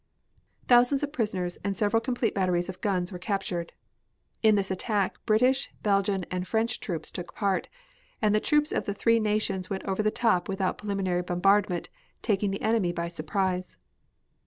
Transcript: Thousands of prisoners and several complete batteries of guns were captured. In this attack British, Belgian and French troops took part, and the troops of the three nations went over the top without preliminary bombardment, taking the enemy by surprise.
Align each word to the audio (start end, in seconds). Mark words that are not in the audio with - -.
Thousands 0.67 1.03
of 1.03 1.13
prisoners 1.13 1.59
and 1.63 1.77
several 1.77 2.01
complete 2.01 2.33
batteries 2.33 2.69
of 2.69 2.81
guns 2.81 3.11
were 3.11 3.19
captured. 3.19 3.71
In 4.41 4.55
this 4.55 4.71
attack 4.71 5.23
British, 5.27 5.71
Belgian 5.83 6.25
and 6.31 6.47
French 6.47 6.79
troops 6.79 7.11
took 7.11 7.35
part, 7.35 7.69
and 8.19 8.33
the 8.33 8.39
troops 8.39 8.71
of 8.71 8.85
the 8.85 8.95
three 8.95 9.19
nations 9.19 9.69
went 9.69 9.83
over 9.85 10.01
the 10.01 10.09
top 10.09 10.49
without 10.49 10.79
preliminary 10.79 11.21
bombardment, 11.21 11.89
taking 12.23 12.49
the 12.49 12.63
enemy 12.63 12.91
by 12.91 13.09
surprise. 13.09 13.77